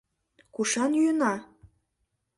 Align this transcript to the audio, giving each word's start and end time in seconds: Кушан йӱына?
Кушан 0.55 0.91
йӱына? 0.97 1.33